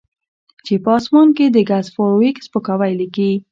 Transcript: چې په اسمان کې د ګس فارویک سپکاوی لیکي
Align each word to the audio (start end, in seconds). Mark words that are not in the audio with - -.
چې 0.65 0.73
په 0.83 0.89
اسمان 0.99 1.27
کې 1.37 1.45
د 1.49 1.57
ګس 1.69 1.87
فارویک 1.95 2.37
سپکاوی 2.47 2.93
لیکي 3.01 3.31